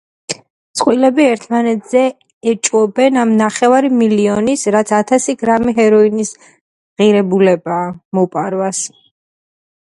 ოჯახური 0.27 0.77
წყვილები 0.79 1.25
ერთმანეთზე 1.33 2.01
ეჭვობენ 2.51 3.19
ამ 3.25 3.33
ნახევარი 3.41 3.91
მილიონის, 3.99 4.63
რაც 4.77 4.95
ათასი 5.01 5.37
გრამი 5.43 5.77
ჰეროინის 5.81 6.33
ღირებულებაა, 6.47 7.93
მოპარვას. 8.21 8.83